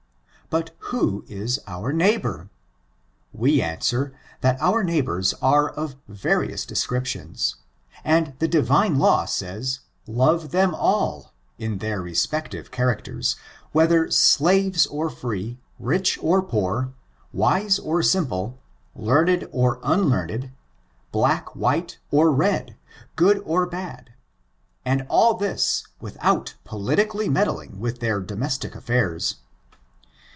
But 0.49 0.71
who 0.91 1.23
is 1.29 1.61
our 1.65 1.93
neighbor? 1.93 2.49
We 3.31 3.61
answer, 3.61 4.13
that 4.41 4.61
our 4.61 4.83
neighbors 4.83 5.33
are 5.41 5.69
of 5.69 5.95
various 6.09 6.65
descriptions, 6.65 7.55
and 8.03 8.33
the 8.39 8.49
Divine 8.49 8.99
law 8.99 9.23
says, 9.23 9.79
love 10.07 10.51
them 10.51 10.75
all, 10.75 11.31
in 11.57 11.77
their 11.77 12.01
respective 12.01 12.69
characters, 12.69 13.37
whether 13.71 14.11
slaves 14.11 14.85
or 14.87 15.09
free, 15.09 15.57
rich 15.79 16.19
or 16.21 16.41
poor, 16.41 16.91
wise 17.31 17.79
or 17.79 18.03
simple, 18.03 18.59
learned 18.93 19.47
or 19.53 19.79
unlearned, 19.83 20.51
black, 21.13 21.55
white 21.55 21.97
or 22.11 22.29
red, 22.29 22.75
good 23.15 23.41
or 23.45 23.65
bad, 23.65 24.09
and 24.83 25.05
all 25.07 25.33
this 25.33 25.87
without 26.01 26.55
politically 26.65 27.29
meddling 27.29 27.79
with 27.79 28.01
their 28.01 28.19
domestic 28.19 28.75
affairs. 28.75 29.35